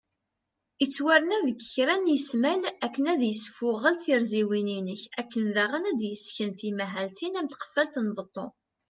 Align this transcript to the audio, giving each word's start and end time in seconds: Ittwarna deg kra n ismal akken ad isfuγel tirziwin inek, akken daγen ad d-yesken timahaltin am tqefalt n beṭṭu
Ittwarna 0.83 1.37
deg 1.47 1.57
kra 1.73 1.95
n 1.97 2.11
ismal 2.17 2.61
akken 2.85 3.05
ad 3.13 3.21
isfuγel 3.33 3.95
tirziwin 4.03 4.69
inek, 4.77 5.01
akken 5.21 5.43
daγen 5.55 5.89
ad 5.91 5.95
d-yesken 5.99 6.51
timahaltin 6.59 7.37
am 7.39 7.47
tqefalt 7.47 7.95
n 8.07 8.09
beṭṭu 8.17 8.45